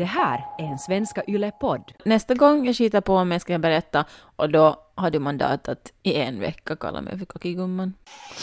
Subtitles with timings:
[0.00, 1.92] Det här är en Svenska Yle-podd.
[2.04, 4.04] Nästa gång jag skiter på mig ska jag berätta
[4.36, 7.94] och då har du mandat att i en vecka kalla mig för kockigumman.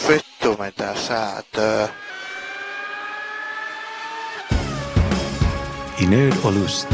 [0.09, 1.87] Vittu mitä säätöä.
[6.01, 6.87] I nöd och lust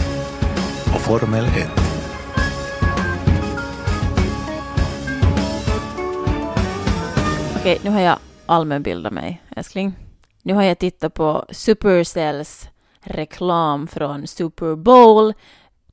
[0.95, 1.69] och Formel 1.
[7.59, 9.93] Okej, nu har jag allmänbildat mig, älskling.
[10.41, 12.69] Nu har jag tittat på Supercells
[13.03, 15.33] reklam från Super Bowl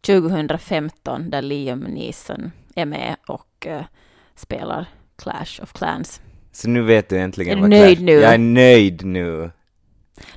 [0.01, 3.83] 2015 där Liam Neeson är med och uh,
[4.35, 4.87] spelar
[5.17, 6.21] Clash of Clans.
[6.53, 8.13] Så nu vet du äntligen du vad nöjd Clash- nu?
[8.13, 9.51] Jag är nöjd nu.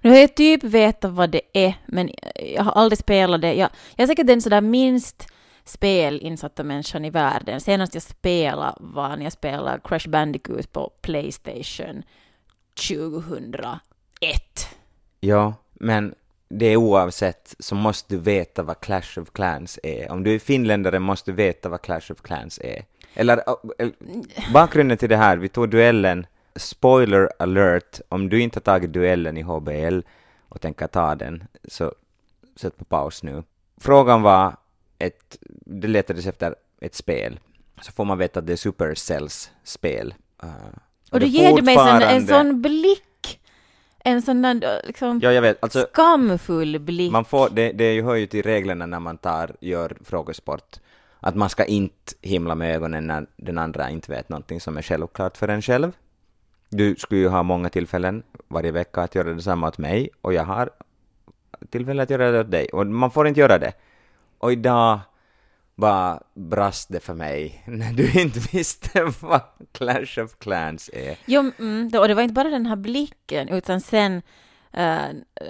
[0.01, 2.09] Nu har jag typ vetat vad det är, men
[2.55, 3.53] jag har aldrig spelat det.
[3.53, 5.27] Jag, jag är säkert den sådär minst
[5.65, 7.61] spelinsatta människan i världen.
[7.61, 12.03] Senast jag spelade var när jag spelade Crash Bandicoot på Playstation
[12.87, 13.79] 2001.
[15.19, 16.15] Ja, men
[16.59, 20.11] det är oavsett så måste du veta vad Clash of Clans är.
[20.11, 22.85] Om du är finländare måste du veta vad Clash of Clans är.
[23.13, 23.93] Eller, äh, eller
[24.53, 29.37] bakgrunden till det här, vi tog duellen, spoiler alert, om du inte har tagit duellen
[29.37, 29.99] i HBL
[30.49, 31.93] och tänker ta den, så
[32.55, 33.43] sätt på paus nu.
[33.77, 34.55] Frågan var,
[34.99, 37.39] ett, det letades efter ett spel,
[37.81, 40.13] så får man veta att det är Supercells spel.
[40.43, 40.49] Uh,
[41.11, 43.03] Och det då ger du mig en fortfarande- sån blick,
[44.03, 47.11] en sån där liksom Ja, jag vet, alltså skamfull blick.
[47.11, 50.75] Man får, det, det hör ju till reglerna när man tar, gör frågesport,
[51.19, 54.81] att man ska inte himla med ögonen när den andra inte vet någonting som är
[54.81, 55.91] självklart för en själv.
[56.69, 60.43] Du skulle ju ha många tillfällen varje vecka att göra detsamma åt mig, och jag
[60.43, 60.69] har
[61.69, 63.73] tillfälle att göra det åt dig, och man får inte göra det.
[64.37, 64.99] Och idag
[65.75, 71.17] bara brast det för mig när du inte visste vad Clash of Clans är.
[71.25, 74.21] Jo, mm, och det var inte bara den här blicken, utan sen
[74.71, 74.97] eh,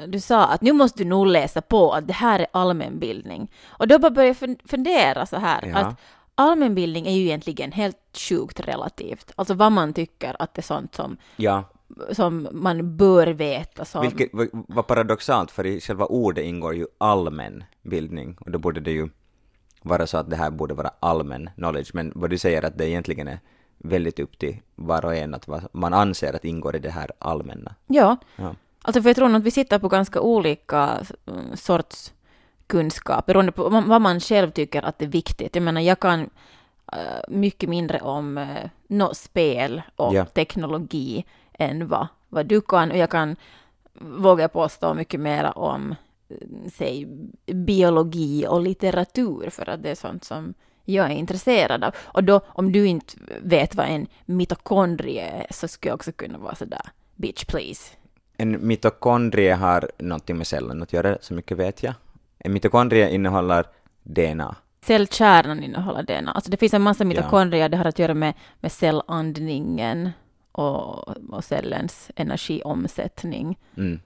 [0.08, 3.52] du sa att nu måste du nog läsa på att det här är allmänbildning.
[3.66, 5.78] Och då bara började jag fun- fundera så här, Ja.
[5.78, 5.96] att
[6.36, 7.98] allmänbildning är ju egentligen helt
[8.30, 9.32] sjukt relativt.
[9.36, 11.64] Alltså vad man tycker att det är sånt som, Ja,
[12.12, 13.86] som man bör veta.
[13.86, 18.80] Som, Vilket var paradoxalt, för i själva ordet ingår ju allmän bildning, och då borde
[18.80, 19.10] det ju
[19.84, 22.90] vara så att det här borde vara allmän knowledge, men vad du säger att det
[22.90, 23.40] egentligen är
[23.78, 27.12] väldigt upp till var och en att vad man anser att ingår i det här
[27.20, 27.76] allmänna.
[27.88, 28.56] Ja, Ja.
[28.82, 30.90] alltså för jag tror nog att vi sitter på ganska olika
[31.26, 32.14] mm, sorts
[32.68, 35.56] kunskap, beroende på vad man själv tycker att det är viktigt.
[35.56, 36.30] Jag menar, jag kan
[36.94, 40.26] eh, mycket mindre om uh, no, spel och Ja.
[40.26, 43.36] teknologi än vad, vad du kan, och jag kan,
[44.02, 45.98] våga påstå, mycket mera om, eh,
[46.74, 47.08] säg,
[47.46, 50.54] biologi och litteratur, för att det är sånt som
[50.86, 51.96] jag är intresserad av.
[51.98, 56.38] Och då, om du inte vet vad en mitokondrie är, så skulle jag också kunna
[56.38, 56.82] vara sådär,
[57.16, 57.96] bitch please.
[58.38, 61.94] En mitokondrie har någonting med cellen att göra, så mycket vet jag.
[62.40, 63.66] En mitokondrie innehåller
[64.04, 64.56] DNA.
[64.82, 66.32] Cellkärnan innehåller DNA.
[66.32, 70.10] Alltså det finns en massa mitokondrier, det har att göra med, med cellandningen
[70.52, 73.60] och, och cellens energiomsättning.
[73.78, 74.00] Mm.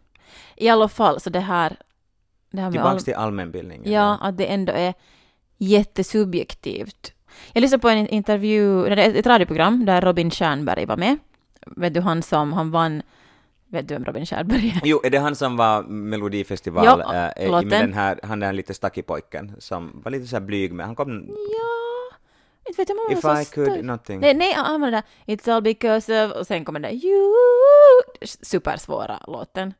[0.55, 1.77] I alla fall, så det här...
[2.57, 3.91] Det här Tillbaks all, till allmänbildningen.
[3.91, 4.93] ja, att det ändå är
[5.57, 7.13] jättesubjektivt.
[7.53, 11.17] Jag lyssnade på en intervju, ett, radioprogram där Robin Stjernberg var med.
[11.65, 13.01] Vet du han som, han vann,
[13.67, 14.81] vet du vem Robin Stjernberg är?
[14.83, 18.73] Jo, är det han som var Melodifestival, Ja, äh, med den här, han den lite
[18.73, 22.17] stackig pojken som var lite så här blyg med, han kom, Ja,
[22.67, 23.83] inte vet jag om han if var så I could, stark.
[23.85, 24.19] någonting.
[24.19, 27.33] Nej, nej, han var där It's all because of och sen kommer det You
[28.41, 29.73] supersvåra låten.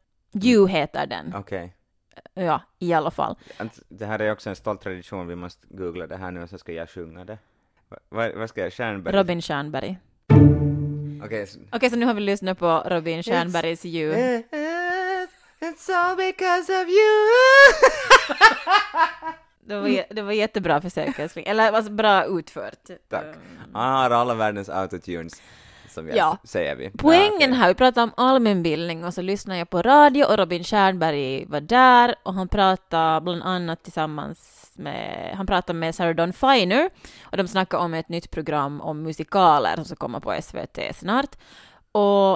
[0.44, 1.34] You heter den.
[1.36, 1.74] Okej.
[2.38, 3.36] Ja, i alla fall.
[3.58, 6.50] Att Det här är också en stolt tradition, vi måste googla det här nu och
[6.50, 7.38] så ska jag sjunga det.
[7.90, 9.16] Va- Vad, vad ska jag, Stjernberg?
[9.16, 9.98] Robin Stjernberg.
[11.26, 14.14] Okej, så- Okej, så nu har vi lyssnat på Robin Stjernbergs You.
[15.60, 17.28] It's all because of you!
[19.68, 21.46] Det var, det var jättebra försök, älskling.
[21.48, 22.90] Eller alltså, bra utfört.
[23.10, 23.24] Tack.
[23.26, 23.34] Um,
[23.74, 25.42] Han har alla världens autotunes,
[25.98, 26.38] som jag Ja.
[26.44, 26.90] säger vi.
[26.98, 31.46] Poängen här, vi pratade om allmänbildning och så lyssnade jag på radio och Robin Stjernberg
[31.46, 36.90] var där och han pratade bland annat tillsammans med, han pratade med Sarah Dawn Finer
[37.24, 41.36] och de snackade om ett nytt program om musikaler som ska komma på SVT snart.
[41.92, 42.34] Och,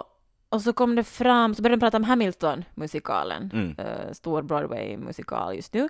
[0.49, 3.75] och så kom det fram, så började de prata om Hamilton-musikalen, Mm.
[3.77, 5.89] eh, stor Broadway-musikal just nu.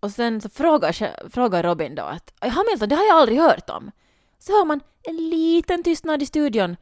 [0.00, 3.90] Och sen så frågar, frågar Robin då att Hamilton, det har jag aldrig hört om.
[4.38, 6.76] Så hör man en liten tystnad i studion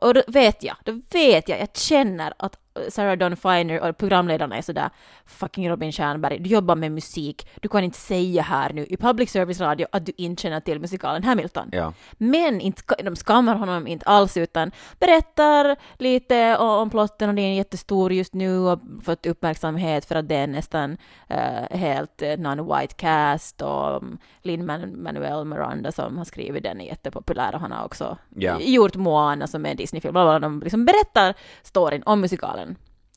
[0.00, 2.56] och då vet jag, då vet jag, jag känner att
[2.88, 4.90] Sarah Dawn Finer och programledarna är sådär
[5.26, 9.30] fucking Robin Stjernberg, du jobbar med musik, du kan inte säga här nu i public
[9.30, 11.68] service radio att du inte känner till musikalen Hamilton.
[11.72, 11.92] Ja.
[12.18, 17.54] Men inte, de skammar honom inte alls utan berättar lite om plotten och det är
[17.54, 20.96] jättestor just nu och fått uppmärksamhet för att det är nästan
[21.28, 27.54] eh, helt eh, non-white cast och um, Lin-Manuel Miranda som har skrivit den är jättepopulär
[27.54, 28.60] och han har också Ja.
[28.60, 30.14] gjort Moana som är en Disney-film.
[30.14, 32.61] De liksom berättar storyn om musikalen.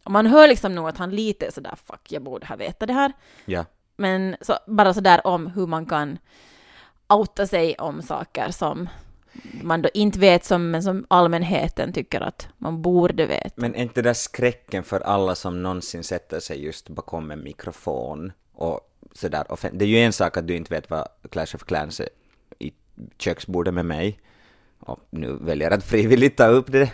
[0.09, 2.93] Man hör liksom nog att han lite är sådär fuck jag borde ha vetat det
[2.93, 3.13] här.
[3.45, 3.65] Ja.
[3.97, 6.17] Men så, bara sådär om hur man kan
[7.07, 8.89] outa sig om saker som
[9.63, 13.51] man då inte vet som, men som allmänheten tycker att man borde veta.
[13.55, 17.43] Men är inte det där skräcken för alla som någonsin sätter sig just bakom en
[17.43, 18.79] mikrofon och
[19.13, 22.09] sådär Det är ju en sak att du inte vet vad Clash of Clans är
[22.59, 22.73] i
[23.17, 24.19] köksbordet med mig
[24.79, 26.91] och nu väljer att frivilligt ta upp det.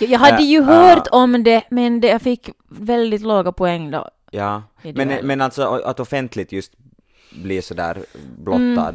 [0.00, 4.08] Jag, hade ju Äh, hört om det, men det, jag fick väldigt låga poäng då.
[4.30, 6.72] Ja, men, men alltså att offentligt just
[7.32, 7.98] bli sådär
[8.38, 8.88] blottad.
[8.88, 8.94] Mm.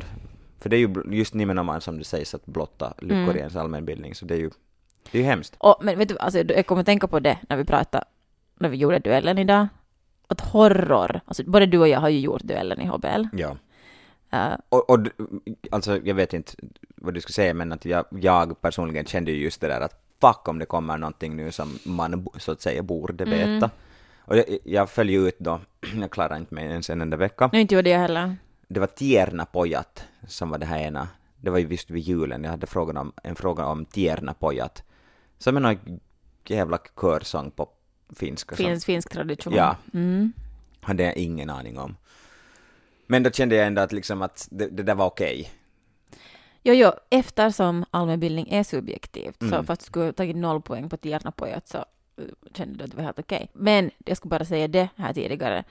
[0.59, 3.35] För det är ju just nimenomaan som du säger, så att blotta luckor Mm.
[3.35, 4.49] i ens allmänbildning, så det är ju,
[5.11, 5.55] det är ju hemskt.
[5.57, 8.05] Och, men vet du, alltså, jag kommer tänka på det när vi pratade,
[8.59, 9.67] när vi gjorde duellen idag.
[10.27, 13.23] Att horror, alltså både du och jag har ju gjort duellen i HBL.
[13.33, 13.57] Ja.
[14.33, 14.99] Uh, Och, och
[15.71, 16.53] alltså jag vet inte
[16.95, 20.04] vad du skulle säga, men att jag, jag personligen kände ju just det där att
[20.21, 23.53] fuck om det kommer någonting nu som man så att säga borde Mm.
[23.53, 23.69] veta.
[24.17, 25.59] Och jag, jag föll ju ut då,
[26.01, 27.50] jag klarade inte mig ens en enda vecka.
[27.53, 28.35] nu inte gjorde jag heller.
[28.67, 31.07] Det var Tiernapojat som var det här ena.
[31.38, 34.83] Det var ju visst vid julen, jag hade frågan om, en fråga om Tiernapojat.
[35.38, 36.00] Som är någon
[36.47, 37.69] jävla körsång på
[38.19, 38.56] finska.
[38.56, 39.53] som- Finns finsk tradition.
[39.53, 39.75] Ja.
[39.94, 40.33] Mm.
[40.81, 41.95] hade jag ingen aning om.
[43.07, 45.51] Men då kände jag ändå att liksom att det, det där var okej.
[46.67, 49.65] Jo, jo, eftersom allmänbildning är subjektivt, så Mm.
[49.65, 53.03] fast du skulle tagit noll poäng på Tiernapojat så uh, kände du att det var
[53.03, 53.50] helt okej.
[53.53, 55.63] Men jag skulle bara säga det här tidigare,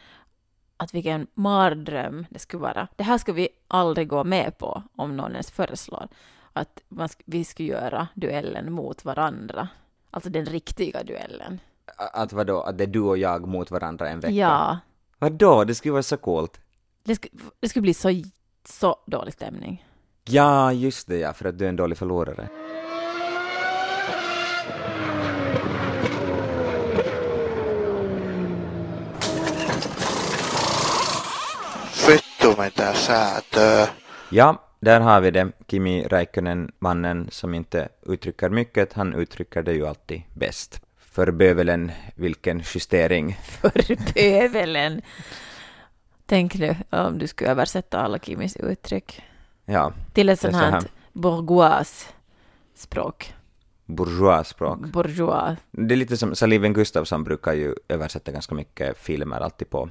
[0.77, 2.89] att vilken mardröm det skulle vara.
[2.97, 6.09] Det här skulle vi aldrig gå med på om någon ens föreslår
[6.53, 9.69] att man sk- vi skulle göra duellen mot varandra.
[10.11, 11.61] Alltså den riktiga duellen.
[11.97, 14.35] Att vadå, att det är du och jag mot varandra en vecka?
[14.35, 14.79] Ja,
[15.19, 16.61] Vadå, det skulle vara så coolt.
[17.05, 18.11] det, skulle, det skulle bli så,
[18.65, 19.85] så dålig stämning.
[20.31, 22.49] Ja, just det ja, för att du är en dålig förlorare.
[32.09, 33.89] Vittu mitä säätöä.
[34.31, 35.53] Ja, där har vi det.
[35.69, 40.81] Kimi Räikkönen, mannen som inte uttrycker mycket, han uttrycker det ju alltid bäst.
[40.99, 43.39] För bövelen, vilken justering.
[43.61, 45.03] för bövelen.
[46.27, 49.23] Tänk nu om du skulle översätta alla Kimis uttryck
[49.65, 50.85] Ja, till ett sånt så här här.
[51.13, 52.09] bourgeois
[52.75, 53.35] språk.
[53.87, 54.79] bourgeois-språk.
[54.79, 55.59] Bourgeois.
[55.71, 59.89] Det är lite som Saliven Gustafsson brukar ju översätta ganska mycket filmer, alltid på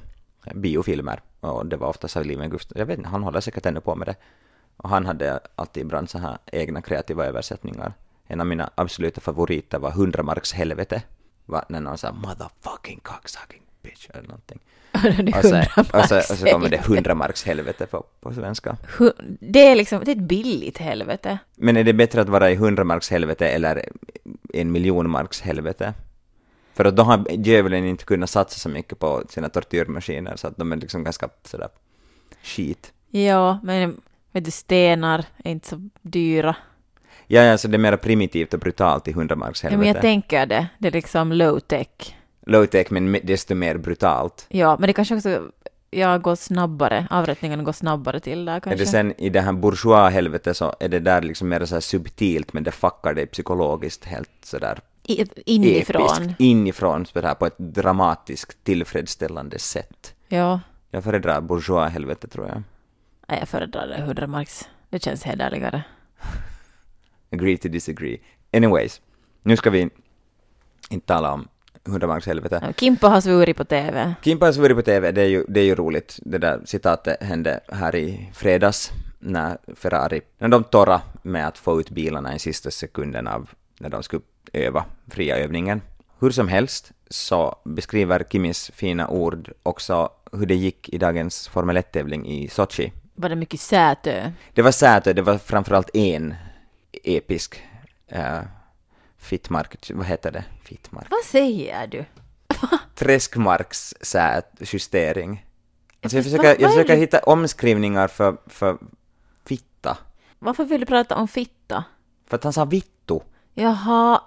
[0.54, 1.20] biofilmer.
[1.40, 4.08] Och det var ofta Saliven Gustafsson, jag vet inte, han håller säkert ännu på med
[4.08, 4.16] det.
[4.76, 7.92] Och han hade alltid ibland så här egna kreativa översättningar.
[8.26, 11.02] En av mina absoluta favoriter var Hundramarks helvete.
[11.46, 14.60] Va, när någon sa motherfucking cocksucking bitch eller någonting.
[15.36, 15.58] Och så,
[15.98, 18.76] och så, och så kommer det Hundramarks helvete på, på svenska.
[19.40, 21.38] Det är liksom, det är ett billigt helvete.
[21.56, 23.88] Men är det bättre att vara i hundramarks helvete eller
[24.54, 25.94] en miljonmarks helvete?
[26.74, 30.56] För att då har djävulen inte kunnat satsa så mycket på sina tortyrmaskiner så att
[30.56, 31.68] de är liksom ganska sådär
[32.42, 32.92] skit.
[33.10, 34.00] Ja, men
[34.32, 36.56] vet du, stenar är inte så dyra.
[37.26, 40.46] Ja, ja, så det är mer primitivt och brutalt i hundramarks Ja, men jag tänker
[40.46, 40.66] det.
[40.78, 42.16] Det är liksom low tech.
[42.46, 44.46] Low tech men me- desto mer brutalt.
[44.48, 45.50] Ja, men det kanske också
[45.90, 47.06] ja, går snabbare.
[47.10, 48.84] Avrättningen går snabbare till där Är kanske.
[48.84, 52.52] det sen i det här bourgeois-helvetet så är det där liksom mer så här subtilt
[52.52, 56.02] men det fuckar dig psykologiskt helt sådär I, inifrån.
[56.02, 56.40] episkt.
[56.40, 60.14] Inifrån så på ett dramatiskt tillfredsställande sätt.
[60.28, 60.60] Ja.
[60.90, 62.62] Jag föredrar bourgeois-helvete tror jag.
[63.28, 64.68] Nej, jag föredrar det hundramarks.
[64.90, 65.82] Det känns hederligare.
[67.32, 68.18] Agree to disagree.
[68.52, 69.00] Anyways,
[69.42, 69.88] nu ska vi
[70.90, 71.48] inte tala om
[71.84, 72.60] hundramarkshelvete.
[72.62, 74.14] Ja, Kimpa har svurit på TV.
[74.22, 76.18] Kimpa har svurit på TV, det är, ju, det är ju roligt.
[76.22, 81.80] Det där citatet hände här i fredags när Ferrari, när de torra med att få
[81.80, 84.22] ut bilarna i sista sekunden av när de skulle
[84.52, 85.80] öva fria övningen.
[86.18, 91.76] Hur som helst så beskriver Kimis fina ord också hur det gick i dagens Formel
[91.76, 92.92] 1-tävling i Sochi.
[93.14, 94.32] Var det mycket Sätö?
[94.54, 96.34] Det var Sätö, det var framförallt en
[97.04, 97.62] episk
[98.12, 98.40] uh,
[99.24, 100.44] fittmark, vad heter det?
[100.64, 101.06] Fittmark?
[101.10, 102.04] Vad säger du?
[102.94, 103.94] Träskmarks
[104.58, 105.46] justering.
[106.02, 108.78] Alltså jag försöker, jag försöker hitta omskrivningar för, för
[109.46, 109.98] fitta.
[110.38, 111.84] Varför vill du prata om fitta?
[112.26, 113.20] För att han sa vittu.
[113.54, 114.20] Jaha,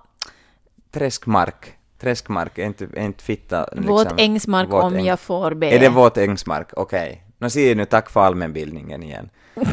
[0.91, 1.73] Träskmark.
[1.99, 5.67] Träskmark, är inte, är inte fitta liksom, Våt ängsmark våt om äng- jag får be.
[5.67, 6.69] Är det våt ängsmark?
[6.73, 7.23] Okej.
[7.37, 9.29] Nu ser jag nu, tack för allmänbildningen igen.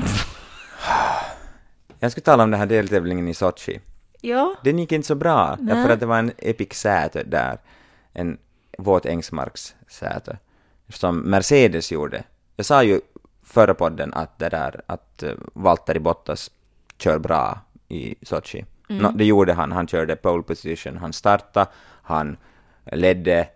[1.99, 3.81] Jag skulle tala om den här deltävlingen i Sochi.
[4.25, 4.55] Ja.
[4.63, 5.75] Den gick inte så bra, Nej.
[5.75, 7.59] därför att det var en epic säte där,
[8.13, 8.39] en
[8.79, 10.39] våt ängsmarkssäte,
[10.89, 12.25] som Mercedes gjorde.
[12.57, 13.01] Jag sa ju
[13.43, 16.51] förra podden att det där, att eh, Valtteri Bottas
[16.99, 18.65] kör bra i Sochi.
[18.89, 21.67] Nå, det gjorde han, han körde pole position, han startade,
[22.03, 22.37] han
[22.85, 23.49] ledde,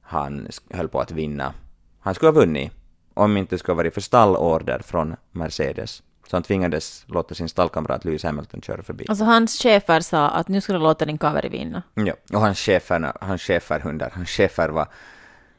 [0.00, 1.54] han höll på att vinna.
[2.00, 2.72] Han skulle ha vunnit,
[3.14, 6.02] om inte det skulle ha varit för stallorder från Mercedes.
[6.26, 9.04] Så han tvingades låta sin stallkamrat Lewis Hamilton köra förbi.
[9.08, 11.82] Alltså hans chefer sa att nu ska du låta din kaveri vinna.
[11.94, 14.88] Ja, och hans chefer, hans schäferhundar, hans chefer var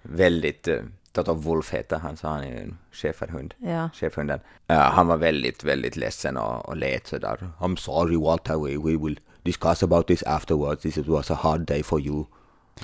[0.02, 0.82] väldigt, uh,
[1.12, 3.54] Toto Wolf heter han, så han är en schäferhund.
[3.58, 3.90] Ja.
[3.94, 4.40] Schäferhunden.
[4.68, 7.50] Ja, han var väldigt, väldigt ledsen och, och lät sådär.
[7.60, 10.82] I'm sorry Walter, we, we will discuss about this afterwards.
[10.82, 12.26] This was a hard day for you.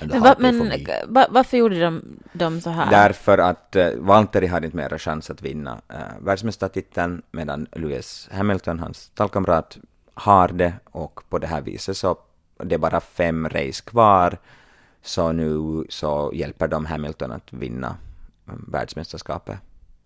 [0.00, 0.72] Men, va, men
[1.08, 2.90] va, varför gjorde de, de så här?
[2.90, 8.78] Därför att uh, Valtteri hade inte mera chans att vinna uh, världsmästartiteln medan Lewis Hamilton,
[8.78, 9.78] hans stallkamrat,
[10.14, 12.16] har det och på det här viset så
[12.56, 14.38] det är bara fem race kvar
[15.02, 17.96] så nu så hjälper de Hamilton att vinna
[18.46, 19.58] um, världsmästerskapet.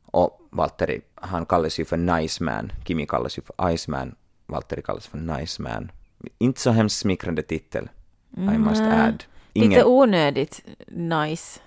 [0.06, 4.14] Och Valtteri, han kallas ju för Nice Man, Kimi kallas ju för Iceman,
[4.46, 5.90] Valtteri kallas för Nice Man.
[6.38, 7.88] Inte så hemskt smickrande titel,
[8.36, 9.16] I must Nej.
[9.62, 9.68] Add.
[9.68, 11.60] Lite onödigt nice.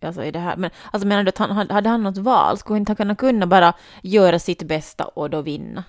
[0.00, 0.56] Alltså i det här.
[0.56, 2.58] Men alltså menar du att han, hade han något val?
[2.58, 5.84] Skulle inte han kunna, kunna bara göra sitt bästa och då vinna?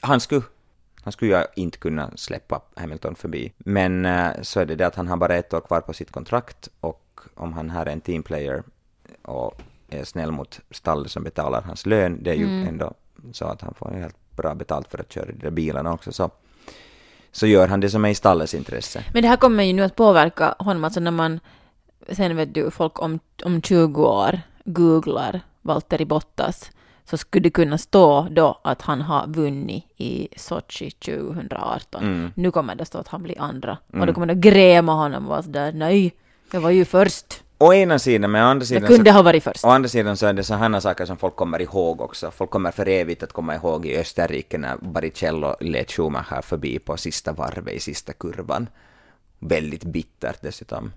[0.00, 0.42] han skulle,
[1.02, 3.52] han skulle ju inte kunna släppa Hamilton förbi.
[3.58, 6.10] Men eh, så är det det att han har bara ett år kvar på sitt
[6.10, 8.62] kontrakt och om han här är en teamplayer
[9.22, 12.68] och är snäll mot stallet som betalar hans lön, det är ju Mm.
[12.68, 12.94] ändå
[13.32, 16.30] så att han får helt bra betalt för att köra de där bilarna också, så,
[17.32, 19.04] så gör han det som är i stallets intresse.
[19.12, 21.40] Men det här kommer ju nu att påverka honom, alltså när man
[22.08, 26.70] sen vet du, folk om, om 20 år googlar Valtteri Bottas
[27.04, 32.02] så skulle det kunna stå då att han har vunnit i Sochi 2018.
[32.02, 32.32] Mm.
[32.34, 33.78] Nu kommer det stå att han blir andra.
[33.92, 36.14] Och då kommer det gräma honom och vara sådär, nej,
[36.52, 37.41] jag var ju först.
[37.62, 39.64] Å ena sidan, men å andra sidan Jag kunde ha varit först.
[39.64, 42.30] Å andra sidan så är det sådana saker som folk kommer ihåg också.
[42.30, 46.96] Folk kommer för evigt att komma ihåg i Österrike när Baricello lät Schumacher förbi på
[46.96, 48.68] sista varvet i sista kurvan.
[49.38, 50.92] Väldigt bittert dessutom.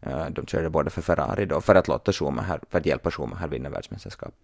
[0.00, 3.48] Eh, De körde både för Ferrari då, för att låta Schumacher, för att hjälpa Schumacher
[3.48, 4.34] vinna världsmästerskap.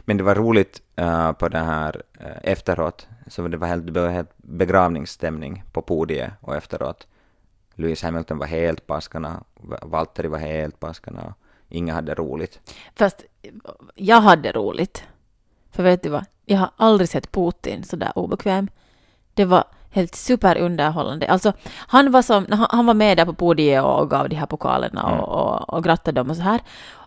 [0.00, 4.10] Men det var roligt eh, på det här eh, efteråt, så det var helt, det
[4.10, 7.06] helt begravningsstämning på podiet och efteråt.
[7.74, 9.44] Lewis Hamilton var helt paskarna,
[9.82, 11.34] Valtteri var helt paskarna,
[11.68, 12.72] inga hade roligt.
[12.94, 13.24] Fast
[13.94, 15.04] jag hade roligt.
[15.70, 16.24] För vet du vad?
[16.44, 18.68] Jag har aldrig sett Putin så där obekväm.
[19.34, 21.28] Det var helt superunderhållande.
[21.28, 24.46] Alltså, han var som, han, han var med där på podiet och gav de här
[24.46, 26.60] pokalerna och, och, och grattade dem och så här.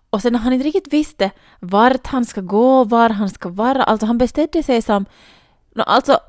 [0.10, 3.84] Och sen när han inte riktigt visste vart han ska gå, var han ska vara,
[3.84, 5.06] alltså han bestämde sig som,
[5.76, 6.20] alltså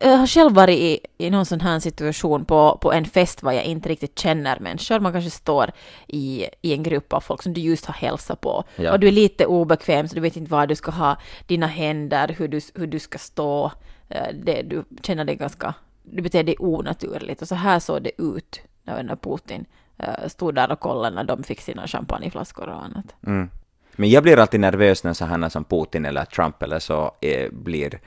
[0.00, 3.52] jag har själv varit i, i någon sån här situation på, på en fest var
[3.52, 5.00] jag inte riktigt känner människor.
[5.00, 5.70] Man kanske står
[6.06, 8.64] i, i en grupp av folk som du just har hälsat på.
[8.76, 8.92] Ja.
[8.92, 12.34] Och du är lite obekväm så du vet inte var du ska ha dina händer,
[12.38, 13.72] hur du, hur du ska stå.
[14.08, 17.42] Eh, Det, du känner dig ganska, du beter dig onaturligt.
[17.42, 19.64] Och så här såg det ut när, när Putin
[19.98, 23.14] eh, stod där och kollade när de fick sina champagneflaskor och annat.
[23.26, 23.50] Mm.
[23.98, 27.94] Men jag blir alltid nervös när sådana som Putin eller Trump eller så eh, blir
[27.94, 28.00] eh,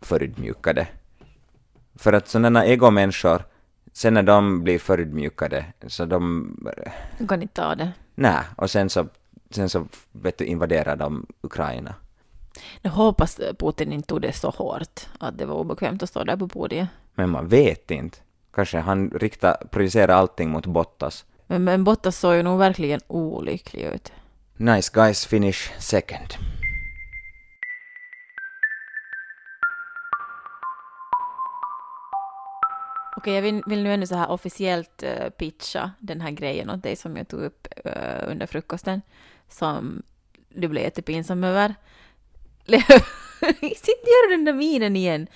[0.00, 0.86] förödmjukade.
[1.94, 3.42] För att sådana egomänniskor,
[3.92, 6.56] sen när de blir förödmjukade, så de...
[7.18, 7.92] Du kan inte ta det.
[8.14, 9.06] Nej, och sen så,
[9.50, 11.94] sen så vet du, invaderar de Ukraina.
[12.82, 16.36] Jag hoppas Putin inte tog det så hårt att det var obekvämt att stå där
[16.36, 16.88] på podiet.
[17.14, 18.18] Men man vet inte.
[18.54, 21.24] Kanske han riktar, projicerar allting mot Bottas.
[21.46, 24.12] Men, men Bottas såg ju nog verkligen olycklig ut.
[24.56, 26.34] Nice guys finish second.
[33.16, 36.82] Okej, jag vill, vill nu ännu så här officiellt uh, pitcha den här grejen åt
[36.82, 39.02] dig som jag tog upp uh, under frukosten,
[39.48, 40.02] som
[40.48, 41.74] du blev jättepinsam över.
[43.60, 45.26] Sitt gör den där minen igen.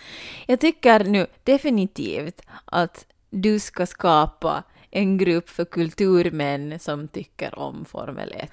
[0.47, 7.85] Jag tycker nu definitivt att du ska skapa en grupp för kulturmän som tycker om
[7.85, 8.52] Formel 1.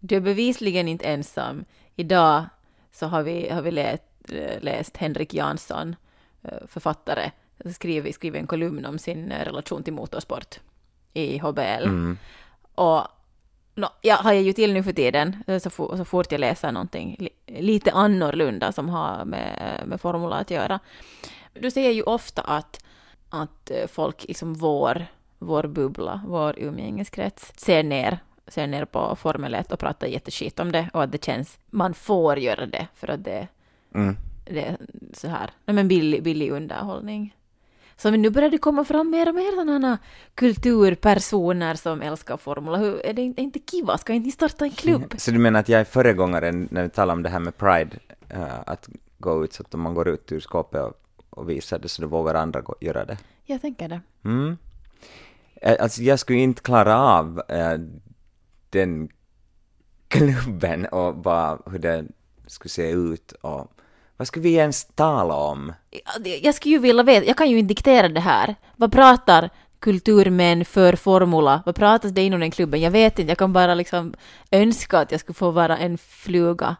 [0.00, 1.64] Du är bevisligen inte ensam.
[1.96, 2.44] Idag
[2.92, 5.96] så har vi, har vi läst, eh, läst Henrik Jansson,
[6.68, 7.30] författare,
[7.72, 10.60] skriver, skriver en kolumn om sin eh, relation till motorsport
[11.12, 11.84] i HBL.
[11.84, 12.18] Mm.
[12.74, 13.02] Och
[13.74, 16.72] no, jag har ju till nu för tiden, eh, så, for, så fort jag läser
[16.72, 17.28] någonting li,
[17.62, 20.80] lite annorlunda som har med, med formula att göra.
[21.52, 22.84] Du säger ju ofta att,
[23.28, 25.06] att eh, folk, liksom vår,
[25.38, 30.72] vår bubbla, vår umgängeskrets, ser ner, ser ner på Formel 1 och pratar jätteskit om
[30.72, 33.48] det och att det känns, man får göra det för att det,
[33.94, 34.16] Mm.
[34.44, 34.76] det är
[35.12, 37.36] så här, nej men billig, billig underhållning.
[37.96, 39.98] Så nu börjar det komma fram mer och mer sådana
[40.34, 42.78] kulturpersoner som älskar Formula.
[42.78, 43.98] Hur, är det inte- kiva?
[43.98, 45.14] Ska inte ni starta en klubb?
[45.18, 47.96] Så du menar att jag är föregångaren när vi talar om det här med Pride,
[48.28, 50.92] eh, att gå ut så att om man går ut ur skåpet och,
[51.30, 53.18] och visar det så då vågar andra gå, göra det?
[53.44, 54.00] Jag tänker det.
[54.24, 54.56] Mm.
[55.54, 57.78] Eh, Alltså jag skulle inte klara av eh,
[58.70, 59.08] den
[60.08, 62.04] klubben och bara hur det
[62.46, 63.70] skulle se ut och
[64.16, 65.72] vad skulle vi ens tala om?
[66.42, 68.54] Jag skulle ju vilja veta, jag kan ju inte diktera det här.
[68.76, 71.62] Vad pratar kulturmän för formula?
[71.66, 72.80] Vad pratas det inom den klubben?
[72.80, 74.14] Jag vet inte, jag kan bara liksom
[74.50, 76.76] önska att jag skulle få vara en fluga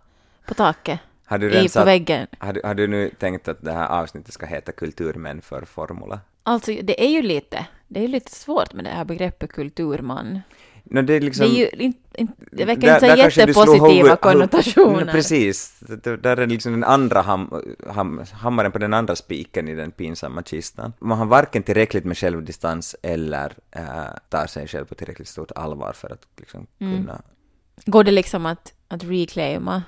[0.46, 1.00] på taket.
[1.26, 2.26] Har du, redan på väggen.
[2.38, 6.20] har, du, har du nu tänkt att det här avsnittet ska heta Kulturmän för Formula?
[6.42, 10.40] Alltså, det är ju lite, det är ju lite svårt med det här begreppet kulturman.
[10.84, 11.46] No, det är liksom...
[11.46, 15.04] det är ju inte, inte, det verkar Där- inte så jättepositiva huvud- konnotationer.
[15.04, 19.68] No, precis, Det- där är liksom den andra ham, ham, hammaren på den andra spiken
[19.68, 20.92] i den pinsamma kistan.
[20.98, 23.82] Man har varken tillräckligt med självdistans eller äh,
[24.28, 26.96] tar sig själv på tillräckligt stort allvar för att liksom Mm.
[26.96, 27.22] kunna...
[27.86, 29.82] Går det liksom att, att reclaima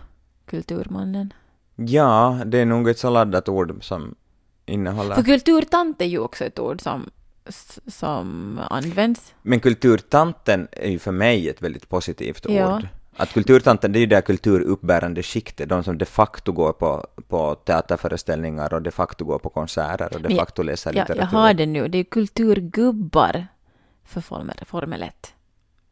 [0.47, 1.33] kulturmannen?
[1.77, 4.15] Ja, det är nog ett så laddat ord som
[4.67, 5.15] innehåller...
[5.15, 7.11] För kulturtant är ju också ett ord som,
[7.87, 9.35] som används.
[9.43, 12.77] Men kulturtanten är ju för mig ett väldigt positivt Ja.
[12.77, 12.89] ord.
[13.19, 17.55] Att kulturtanten, det är ju det kulturuppbärande skiktet, de som de facto går på, på
[17.55, 21.21] teaterföreställningar och de facto går på konserter och de jag- facto läser Ja, litteratur.
[21.23, 23.47] jag har det nu, det är kulturgubbar
[24.05, 25.35] för Formel, Formel 1.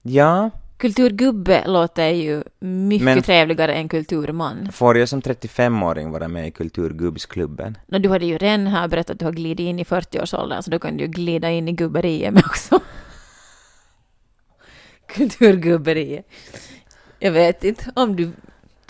[0.02, 0.50] Ja,
[0.88, 4.72] Kulturgubbe låter ju mycket Men- trevligare än kulturman.
[4.72, 7.78] får jag som 35-åring vara med i kulturgubbsklubben?
[7.86, 10.70] Nå, du hade ju redan här berättat att du har glidit in i 40-årsåldern, så
[10.70, 12.80] då kan du ju glida in i gubberiet också.
[15.06, 16.26] Kulturgubberiet.
[17.18, 18.32] Jag vet inte om du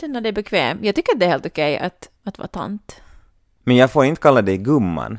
[0.00, 0.78] känner dig bekväm.
[0.82, 3.00] Jag tycker att det är helt okej att, att vara tant.
[3.64, 5.18] Men jag får inte kalla dig gumman.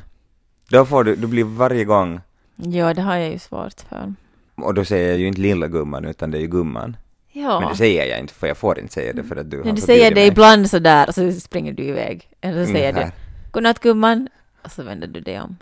[0.70, 2.20] Då får du, du blir varje gång,
[2.56, 4.14] Ja, det har jag ju svårt för.
[4.56, 6.96] Och då säger jag ju inte lilla gumman utan det är ju gumman.
[7.32, 7.60] Ja.
[7.60, 9.64] Men det säger jag inte för jag får inte säga det för att du har
[9.64, 10.26] Men du förbjudit säger det mig.
[10.28, 12.28] ibland sådär och så springer du iväg.
[12.40, 13.18] Eller så säger du Ungefär.
[13.50, 14.28] godnatt gumman
[14.64, 15.56] och så vänder du dig om.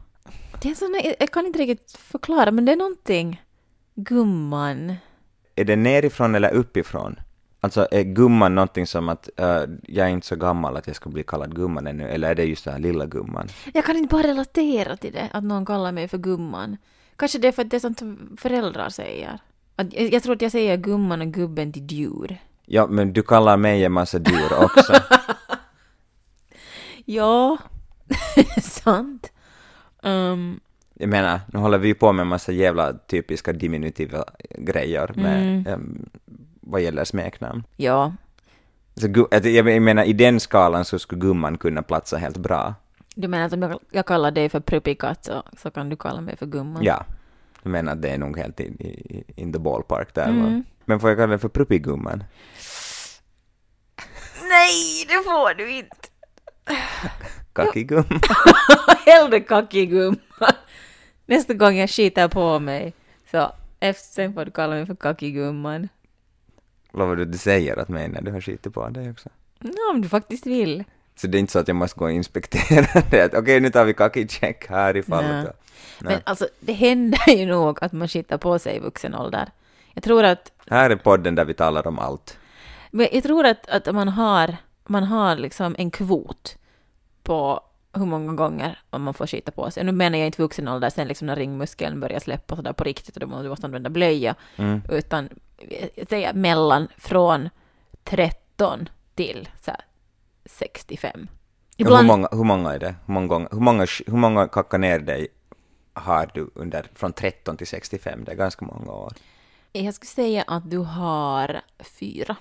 [0.62, 3.42] Det är sån, jag kan inte riktigt förklara men det är någonting.
[3.94, 4.94] Gumman.
[5.57, 7.20] Är det nerifrån eller uppifrån?
[7.61, 11.11] Alltså är gumman någonting som att eh, jag är inte så gammal att jag ska
[11.11, 13.48] bli kallad gumman ännu, eller är det just den här lilla gumman?
[13.74, 16.76] Jag kan inte bara relatera till det, att någon kallar mig för gumman.
[17.16, 19.38] Kanske det är för att det är sånt som föräldrar säger.
[19.77, 22.37] Att, jag, jag tror att jag säger gumman och gubben till djur.
[22.66, 24.92] Ja, men du kallar mig en massa djur också.
[27.07, 27.59] Ja,
[28.62, 29.33] sant.
[30.03, 30.61] Um,
[30.94, 34.24] Jag menar, nu håller vi på med en massa jävla typiska diminutiva
[34.59, 35.66] grejer med, Mm.
[35.66, 36.09] em,
[36.61, 37.62] vad gäller smeknamn.
[37.77, 38.12] ja,
[38.94, 39.07] Så
[39.48, 42.74] jag menar, i den skalan så skulle gumman kunna platsa helt bra.
[43.14, 46.20] Du menar att om jag, jag kallar dig för pruppikatt så, så kan du kalla
[46.20, 46.85] mig för gumman?
[46.85, 47.07] Ja.
[47.62, 50.29] Jag menar att det är nog helt in, i- in the ballpark där.
[50.29, 50.64] Mm.
[50.85, 52.24] Men får jag kalla dig för pruppigumman?
[54.48, 55.96] Nej, det får du inte!
[57.53, 58.20] Kackigumman?
[59.07, 60.16] Hellre kackig gumman.
[61.27, 62.94] Nästa gång jag skiter på mig
[63.31, 65.88] så efter, sen får du kalla mig för kackig gumman.
[66.92, 69.29] Lovar du att du säger att mig när du har skitit på dig också?
[69.61, 70.85] Ja, om du faktiskt vill.
[71.16, 73.70] Så det är inte så att jag måste gå och inspektera det, att okej nu
[73.70, 75.31] tar vi kaki-check här i fallet.
[75.31, 75.44] Nej.
[75.44, 75.53] då.
[75.98, 76.22] Men Nej.
[76.24, 79.48] alltså, det händer ju nog att man skiter på sig i vuxen ålder.
[79.94, 82.38] Jag tror att, Här är podden där vi talar om allt.
[82.90, 86.57] men jag tror att, att man har, man har liksom en kvot
[87.22, 87.61] på
[87.92, 89.85] hur många gånger man får skita på sig.
[89.85, 93.16] Nu menar jag inte vuxen ålder, sen liksom när ringmuskeln börjar släppa sådär på riktigt
[93.16, 94.83] och då måste du använda blöja, Mm.
[94.88, 95.29] utan
[95.96, 97.48] jag säger mellan från
[98.05, 99.81] 13 till så här,
[100.46, 101.28] 65.
[101.76, 102.94] Ja, hur, många, hur många är det?
[103.07, 105.28] Hur många, gånger, hur många, hur många kacka ner dig
[105.92, 108.24] har du under från 13 till 65?
[108.24, 109.12] Det är ganska många år.
[109.72, 111.61] Jag skulle säga att du har
[111.98, 112.37] fyra.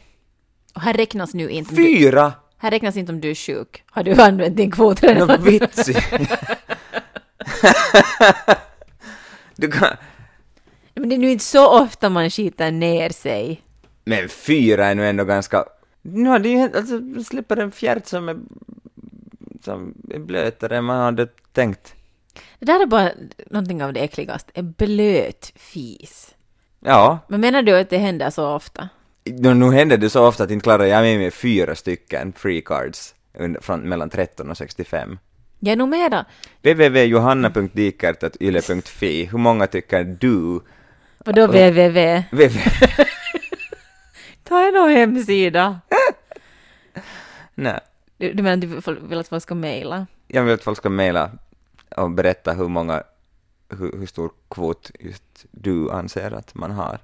[0.76, 1.70] Och här räknas nu inte...
[1.70, 2.34] om du- Fyra!
[2.58, 3.84] Här räknas inte om du är sjuk.
[3.92, 5.44] Har du använt din kvot Nå redan?
[5.44, 5.94] vitsi!
[9.56, 9.98] du kan...
[10.96, 13.62] Men det är nu inte så ofta man skiter ner sig.
[14.06, 15.66] Men fyra är nu ändå ganska...
[16.06, 18.38] No, det är ju helt- alltså, släpper en fjärt som är,
[19.64, 21.94] som är blötare än man hade tänkt.
[22.60, 23.12] Det där är bara
[23.52, 24.52] någonting av det äckligaste.
[24.56, 26.34] En blöt fis.
[26.80, 28.90] Ja, Men menar du att det händer så ofta?
[29.26, 32.62] nu, nu händer det så ofta att inte klarar jag med mig fyra stycken free
[32.62, 33.16] cards
[33.62, 35.20] från mellan 13 och 65.
[35.60, 36.26] Jag är nog mera,
[36.62, 40.60] www.johanna.dikert.yle.fi Hur många tycker du?
[41.26, 42.24] vadå www?
[42.32, 42.60] www.
[44.44, 45.80] Ta en hemsida.
[47.56, 47.80] Nej,
[48.18, 50.08] Du, du menar att du vill- att folk ska mejla?
[50.28, 51.32] jag vill att folk ska mejla
[51.98, 53.04] och berätta hur många,
[53.70, 57.00] hur, hur stor kvot just du anser att man har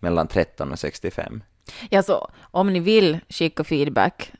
[0.00, 1.42] mellan 13 och 65.
[1.90, 4.32] Ja, så om ni vill skicka feedback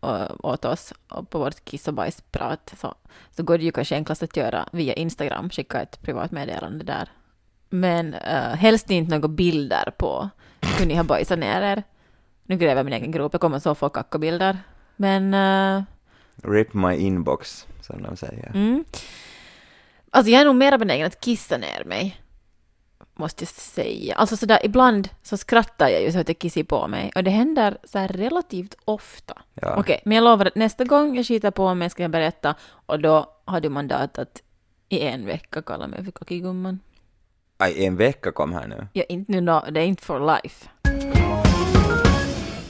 [0.00, 0.92] å- åt oss
[1.30, 2.94] på vårt kiss och bajsprat så,
[3.36, 7.08] så går det ju kanske enklast att göra via Instagram, skicka ett privat meddelande där.
[7.68, 10.28] Men uh, helst inte några bilder på
[10.78, 11.82] hur ni har bajsat ner er.
[12.44, 14.58] Nu gräver jag min egen grop, jag kommer så få kackabilder.
[14.96, 15.82] Men eh,
[16.42, 18.50] Rip my inbox, som de säger.
[18.54, 18.84] Mm.
[20.10, 22.20] Alltså jag är nog mer benägen att kissa ner mig.
[23.14, 24.14] Måste jag säga.
[24.14, 27.12] Alltså sådär ibland så skrattar jag ju så att jag kissar på mig.
[27.14, 29.42] Och det händer så här relativt ofta.
[29.54, 29.76] Ja.
[29.76, 32.54] Okej, men jag lovar att nästa gång jag skiter på mig ska jag berätta.
[32.86, 34.42] Och då har du mandat att
[34.88, 36.80] i en vecka kalla mig för kockigumman.
[37.58, 38.86] Aj, en vecka kom här nu.
[38.92, 40.68] Ja, inte nu då, det är inte for life.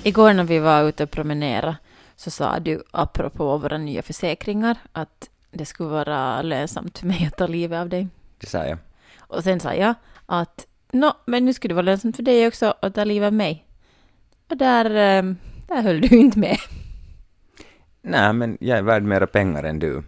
[0.02, 1.76] Igår när vi var ute och promenera
[2.16, 7.36] så sa du apropå våra nya försäkringar att det skulle vara lönsamt för mig att
[7.36, 8.08] ta livet av dig.
[8.38, 8.78] Det sa jag.
[9.18, 9.94] Och sen sa jag
[10.26, 13.32] att nå, men nu skulle det vara lönsamt för dig också att ta livet av
[13.32, 13.66] mig.
[14.50, 15.34] Och där, eh,
[15.68, 16.58] där höll du inte med.
[18.02, 20.02] Nej, men jag är värd mera pengar än du,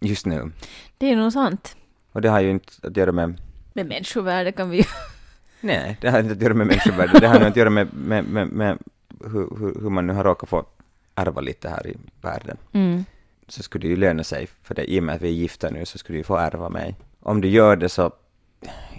[0.00, 0.52] just nu.
[0.98, 1.76] Det är nog sant.
[2.12, 3.40] Och det har ju inte att göra med...
[3.78, 4.84] Med människovärde kan vi ju...
[5.60, 7.18] Nej, det har inte att göra med människovärde.
[7.20, 8.78] Det har nog att göra med, med, med, med
[9.20, 10.64] hur, hur, man nu har råkat få
[11.14, 12.56] ärva lite här i världen.
[12.72, 13.04] Mm.
[13.48, 15.70] Så skulle det ju löna sig, för det, i och med att vi är gifta
[15.70, 16.94] nu så skulle du ju få ärva mig.
[17.20, 18.12] Om du gör det så,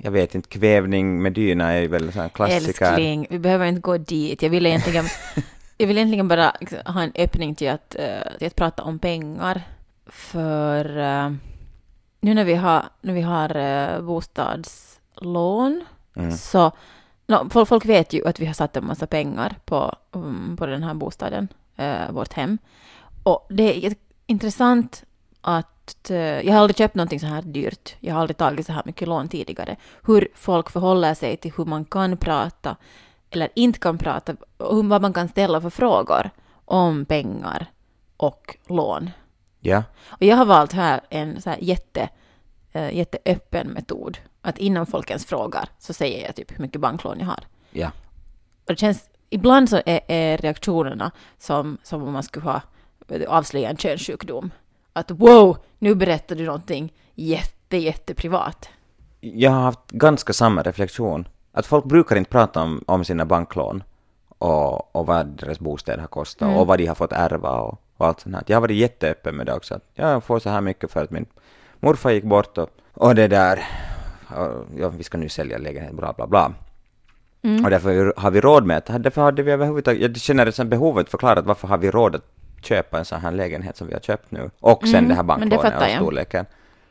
[0.04, 2.86] jag vet inte, kvävning med dyna är väl en sån klassiker.
[2.86, 4.42] Älskling, vi behöver inte gå dit.
[4.42, 5.06] Jag vill egentligen,
[5.78, 6.54] jag vill egentligen bara
[6.86, 9.62] ha en öppning till att, eh, till att prata om pengar.
[10.06, 11.32] För eh,
[12.20, 16.32] nu när vi har, när vi har eh, bostadslån Mm.
[16.32, 16.72] så
[17.28, 20.66] no, folk, folk vet ju att vi har satt en massa pengar på, um, på
[20.66, 22.58] den här bostaden, eh, vårt hem.
[23.24, 25.04] Och det är intressant
[25.42, 27.96] att eh, jag har aldrig köpt någonting så här dyrt.
[28.00, 29.76] Jag har aldrig tagit så här mycket lån tidigare.
[30.04, 32.76] Hur folk förhåller sig till hur man kan prata
[33.30, 36.30] eller inte kan prata och vad man kan ställa för frågor
[36.66, 37.66] om pengar
[38.18, 39.10] och lån.
[39.62, 42.10] Ja, Och jag har valt här en så här jätte,
[42.72, 44.18] eh, jätteöppen metod.
[44.42, 47.44] Att innan folk ens frågar så säger jag typ hur mycket banklån jag har.
[47.72, 47.92] ja.
[48.66, 52.62] Och det känns, ibland så är, är reaktionerna som, som om man skulle ha
[53.28, 54.52] avslöjat en könssjukdom.
[54.94, 58.70] Att wow, nu berättar du någonting jätte, jätteprivat.
[59.20, 61.28] Jag har haft ganska samma reflektion.
[61.52, 63.84] Att folk brukar inte prata om, om sina banklån
[64.28, 66.58] och, och vad deras bostäder har kostat Mm.
[66.60, 68.44] och vad de har fått ärva och, och allt sånt här.
[68.48, 69.76] Jag har varit jätteöppen med det också.
[69.76, 71.26] Att jag får så här mycket för att min
[71.80, 73.64] morfar gick bort och, och det där,
[74.38, 76.52] och, ja, vi ska nu sälja lägenhet, bla bla bla.
[77.42, 77.64] Mm.
[77.66, 78.98] Och därför har vi råd med det.
[78.98, 81.92] Därför hade vi överhuvudtaget, jag känner ett sånt behov att förklara att varför har vi
[81.92, 82.26] råd att
[82.62, 84.50] köpa en sån här lägenhet som vi har köpt nu.
[84.60, 85.96] Och sen Mm, det här banklånet och jag.
[85.96, 86.46] storleken.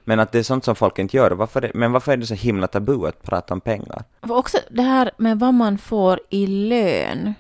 [0.04, 1.30] Men att det är sånt som folk inte gör.
[1.30, 4.04] Varför det, men varför är det så himla tabu att prata om pengar?
[4.22, 7.34] För också det här med vad man får i lön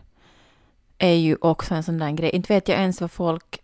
[0.98, 2.30] är ju också en sån där grej.
[2.30, 3.62] Inte vet jag ens vad folk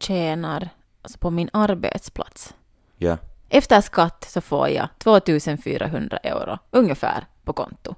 [0.00, 0.68] tjänar
[1.02, 2.54] alltså på min arbetsplats.
[2.96, 3.18] Ja.
[3.48, 7.94] Efter skatt så får jag 2400 euro ungefär på konto.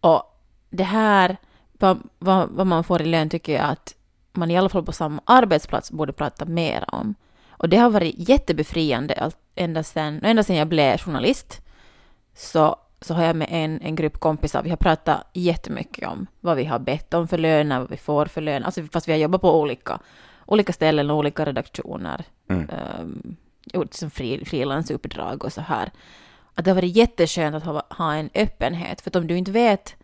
[0.00, 0.22] Och
[0.70, 1.36] det här,
[1.72, 3.94] vad, vad, vad man får i lön tycker jag att
[4.32, 7.14] man i alla fall på samma arbetsplats borde prata mer om.
[7.50, 11.60] Och det har varit jättebefriande ända sedan, ända sedan jag blev journalist.
[12.34, 16.56] Så, så har jag med en, en grupp kompisar, vi har pratat jättemycket om vad
[16.56, 19.18] vi har bett om för löner, vad vi får för lön, alltså fast vi har
[19.18, 19.98] jobbat på olika,
[20.46, 22.24] olika ställen och olika redaktioner.
[22.48, 22.70] Mm.
[23.00, 25.90] Um, gjort som fri, frilansuppdrag och så här.
[26.54, 29.96] Att det har varit jätteskönt att ha, ha en öppenhet, för om du inte vet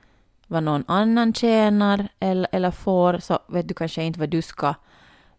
[0.46, 4.74] vad någon annan tjänar eller, eller får så vet du kanske inte vad du ska,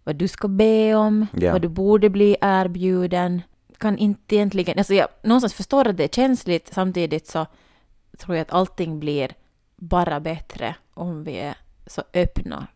[0.03, 1.51] vad du ska be om, Ja.
[1.51, 3.41] vad du borde bli erbjuden.
[3.77, 7.45] Kan inte egentligen, alltså jag någonstans förstår att det är känsligt, samtidigt så
[8.17, 9.31] tror jag att allting blir
[9.75, 12.67] bara bättre om vi är så öppna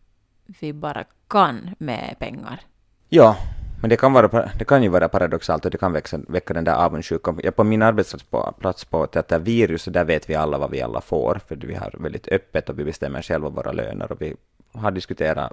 [0.60, 2.60] vi bara kan med pengar.
[3.08, 3.36] Ja,
[3.80, 6.64] men det kan, vara, det kan ju vara paradoxalt och det kan växa, väcka den
[6.64, 7.40] där avundsjukan.
[7.42, 11.40] Ja, på min arbetsplats på, Teater Virus, där vet vi alla vad vi alla får,
[11.48, 14.36] för vi har väldigt öppet och vi bestämmer själva våra löner och vi
[14.72, 15.52] har diskuterat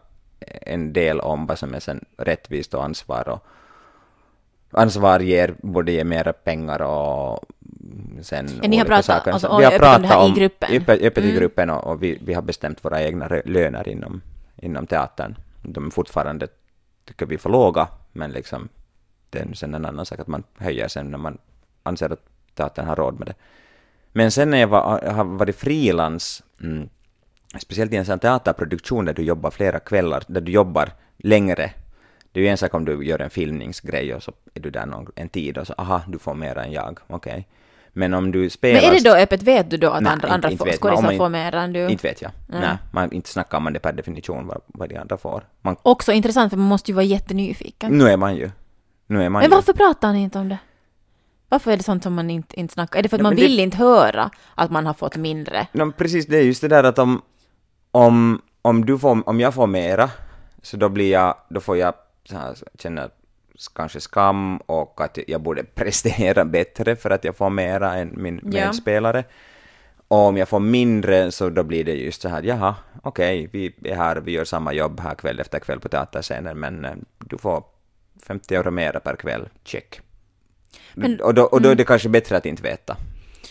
[0.62, 3.46] en del om vad som är sen rättvist och ansvar och
[4.72, 7.40] ansvar ger, borde ge mer pengar och
[8.22, 9.32] sen Ja, ni har pratat- saker.
[9.32, 10.70] alltså, vi har om pratat här i om gruppen.
[10.72, 11.40] öppet, öppet i Mm.
[11.40, 14.22] gruppen och, och vi, vi har bestämt våra egna löner inom,
[14.62, 15.36] inom teatern.
[15.62, 16.48] De är fortfarande,
[17.06, 18.70] tycker vi, för låga, men liksom
[19.30, 21.38] det är sen en annan sak att man höjer sen när man
[21.84, 23.34] anser att teatern har råd med det.
[24.12, 26.90] Men sen när jag var, har varit frilans, mm,
[27.60, 31.72] speciellt i en sån teaterproduktion där du jobbar flera kvällar, där du jobbar längre.
[32.32, 34.86] Det är ju en sak om du gör en filmningsgrej och så är du där
[34.86, 37.48] någon, en tid och så aha, du får mer än jag, okej.
[37.94, 38.82] Men om du spelar...
[38.82, 41.56] Men är det då öppet, vet du då att Nej, andra, andra skådisar får mer
[41.56, 41.90] än du?
[41.90, 42.32] Inte vet jag.
[42.48, 42.60] Nej.
[42.62, 45.44] Nej, man, inte snackar man det per definition vad, vad de andra får.
[45.62, 47.98] Man, Också intressant för man måste ju vara jättenyfiken.
[47.98, 48.52] nu är man ju.
[49.08, 49.56] Nu är man Men ju.
[49.56, 50.58] varför pratar ni inte om det?
[51.50, 53.00] Varför är det sånt som man inte, inte snackar?
[53.00, 55.18] Är det för att Ja, man men det- vill inte höra att man har fått
[55.18, 55.68] mindre?
[55.72, 57.22] No, precis, det är just det där att om,
[57.92, 60.10] om, om, du får, om jag får mera,
[60.62, 61.94] så då blir jag, då får jag
[62.38, 63.10] här, känna
[63.76, 68.40] kanske skam och att jag borde prestera bättre för att jag får mera än min
[68.44, 68.50] Ja.
[68.66, 69.24] medspelare.
[70.08, 73.76] Och om jag får mindre så då blir det just så här, jaha, okej, vi
[73.84, 77.38] är här, vi gör samma jobb här kväll efter kväll på teaterscenen, men eh, du
[77.38, 77.64] får
[78.24, 80.02] 50 euro mera per kväll, check.
[80.94, 82.98] Men- och då, och då är det kanske bättre att inte veta.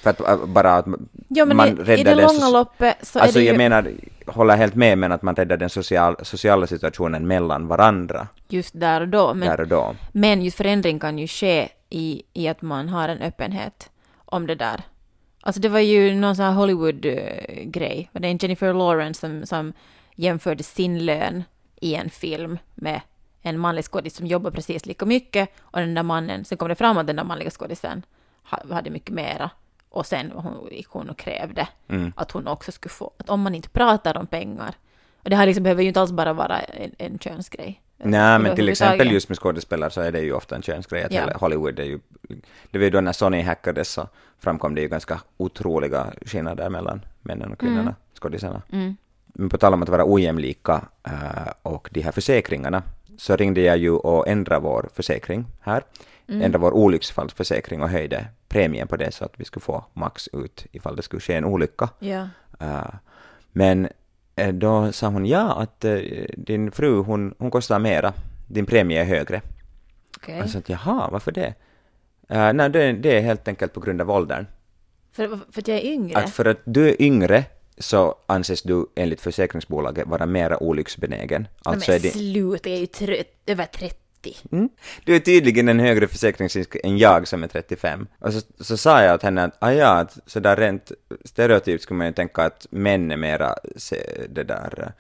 [0.03, 0.87] För att äh, bara att
[1.29, 3.47] Ja, men man i, i räddar det den långa soci- loppet så Alltså är det
[3.47, 3.93] jag ju menar,
[4.27, 9.01] håller helt med, men att man räddar den social, sociala situationen mellan varandra just där
[9.01, 9.35] och då.
[9.35, 9.97] Men, där och då.
[10.13, 13.91] men just förändring kan ju ske i, i att man har en öppenhet
[14.25, 14.83] om det där.
[15.41, 18.11] Alltså det var ju någon sån här Hollywood-grej.
[18.13, 19.73] Det är en Jennifer Lawrence som, som
[20.15, 21.45] jämförde sin lön
[21.81, 23.01] i en film med
[23.43, 26.75] en manlig skådis som jobbar precis lika mycket och den där mannen, sen kom det
[26.75, 28.03] fram att den där manliga skådisen
[28.51, 29.51] ha- hade mycket mera
[29.99, 32.13] och sen hon, gick hon och krävde Mm.
[32.17, 34.75] att hon också skulle få, att om man inte pratar om pengar,
[35.23, 37.83] och det här liksom behöver ju inte alls bara vara en, en könsgrej.
[37.97, 41.05] Nej, men till exempel just med skådespelare så är det ju ofta en könsgrej.
[41.05, 41.33] Att Ja.
[41.35, 41.99] Hollywood är ju...
[42.71, 44.09] Det var ju då när Sony hackades så
[44.39, 48.63] framkom det ju ganska otroliga skillnader mellan männen och kvinnorna, skådisarna.
[48.73, 48.97] Mm.
[49.27, 51.13] Men på tal om att vara ojämlika äh,
[51.63, 52.83] och de här försäkringarna,
[53.19, 55.83] så ringde jag ju och ändrade vår försäkring här.
[56.29, 56.43] Mm.
[56.43, 60.67] Ändrade vår olycksfallsförsäkring och höjde premien på det så att vi skulle få max ut
[60.73, 61.89] ifall det skulle ske en olycka.
[61.99, 62.29] Ja.
[62.63, 62.95] Uh,
[63.53, 63.89] men
[64.37, 66.01] eh, då sa hon ja, att eh,
[66.37, 68.13] din fru hon, hon kostar mera,
[68.49, 69.43] din premie är högre.
[70.17, 70.37] Okej.
[70.39, 71.55] Jag sa att jaha, varför det?
[72.33, 74.47] Uh, nej, det, det är helt enkelt på grund av åldern.
[75.13, 76.19] För, för att jag är yngre?
[76.19, 77.45] Att för att du är yngre
[77.79, 81.49] så anses du enligt försäkringsbolaget vara mera olycksbenägen.
[81.63, 83.97] Alltså är men sluta, jag är ju trött, över 30.
[84.53, 84.69] Mm,
[85.05, 88.07] du är tydligen en högre försäkringsrisk än jag som är 35.
[88.19, 90.93] Och så, så sa jag åt henne att ah, ja, att sådär rent
[91.25, 93.97] stereotypt skulle man ju tänka att män är mera se,
[94.29, 94.93] det där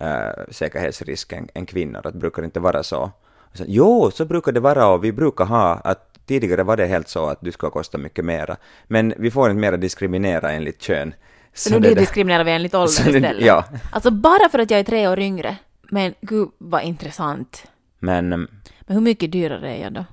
[0.00, 3.10] äh, säkerhetsrisk än, kvinnor, att brukar det inte vara så.
[3.52, 7.08] Så, jo, så brukar det vara och vi brukar ha att tidigare var det helt
[7.08, 8.56] så att du ska kosta mycket mera.
[8.86, 11.14] Men vi får inte mera diskriminera enligt kön.
[11.54, 13.44] Så nu det diskriminerar vi enligt ålder istället?
[13.46, 13.64] ja.
[13.92, 15.56] Alltså bara för att jag är tre år yngre?
[15.90, 17.66] Men gud vad intressant.
[18.04, 18.48] Men mm,
[18.80, 20.04] Men hur mycket dyrare är jag då?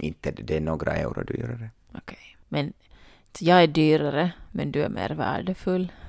[0.00, 1.70] inte det, är några euro det.
[1.94, 2.36] Okej.
[2.48, 2.72] Men
[3.32, 5.92] så jag är dyrare, men du är mer värdefull.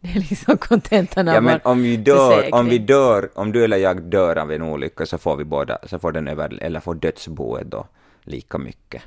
[0.00, 3.64] Det är liksom kontentan av Ja men om vi dör, om vi dör, om du
[3.64, 6.80] eller jag dör av en olycka så får vi båda, så får den över, eller
[6.80, 7.86] får dödsboet då
[8.22, 9.02] lika mycket.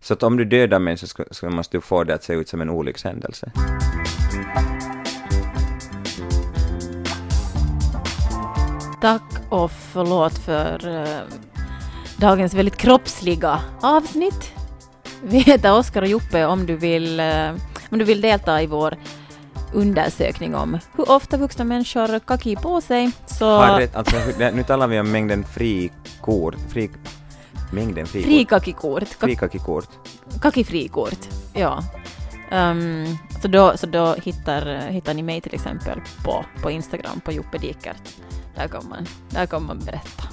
[0.00, 2.34] Så att om du dödar mig så, ska, så måste du få det att se
[2.34, 3.52] ut som en olyckshändelse.
[9.04, 11.22] Tack och förlåt för eh,
[12.16, 14.52] dagens väldigt kroppsliga avsnitt.
[15.22, 17.50] Vi heter Oskar och Joppe om du vill, eh,
[17.90, 18.96] om du vill delta i vår
[19.74, 23.10] undersökning om hur ofta vuxna människor kaki på sig.
[23.26, 26.90] Så Har rätt, alltså, nu talar vi om mängden frikort, fri,
[27.72, 28.28] mängden frikort.
[28.28, 29.88] frikakikort, kak- Frikakikort.
[30.40, 31.84] kakifrikort, ja.
[32.50, 33.06] Ehm,
[33.42, 37.58] så då, så då hittar, hittar ni mig till exempel på, på Instagram, på Joppe
[37.58, 38.02] Dikert.
[38.54, 40.24] Där kan, man, där kan man berätta.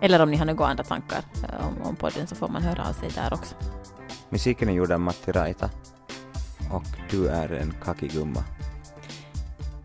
[0.00, 2.88] Eller om ni har några andra tankar eh, om, om podden så får man höra
[2.88, 3.54] av sig där också.
[4.30, 5.70] Musiken är gjord av Matti Raita.
[6.72, 8.44] Och du är en kakigumma.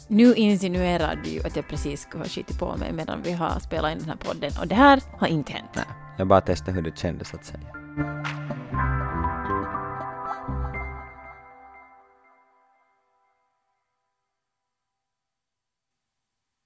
[0.07, 3.59] Nu insinuerar du ju att jag precis skulle ha skitit på mig medan vi har
[3.59, 5.69] spelat in den här podden och det här har inte hänt.
[5.75, 5.85] Nej,
[6.17, 7.67] jag bara testade hur det kändes att säga.